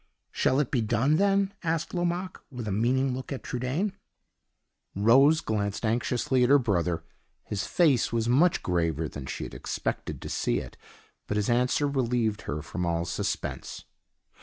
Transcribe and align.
"Shall 0.31 0.59
it 0.59 0.71
be 0.71 0.81
done, 0.81 1.17
then?" 1.17 1.53
asked 1.63 1.93
Lomaque, 1.93 2.41
with 2.49 2.67
a 2.67 2.71
meaning 2.71 3.13
look 3.13 3.31
at 3.31 3.43
Trudaine. 3.43 3.93
Rose 4.95 5.41
glanced 5.41 5.85
anxiously 5.85 6.43
at 6.43 6.49
her 6.49 6.57
brother; 6.57 7.03
his 7.43 7.67
face 7.67 8.11
was 8.11 8.27
much 8.27 8.63
graver 8.63 9.07
than 9.07 9.27
she 9.27 9.43
had 9.43 9.53
expected 9.53 10.19
to 10.19 10.27
see 10.27 10.57
it, 10.57 10.75
but 11.27 11.37
his 11.37 11.51
answer 11.51 11.87
relieved 11.87 12.41
her 12.49 12.63
from 12.63 12.83
all 12.83 13.05
suspense. 13.05 13.85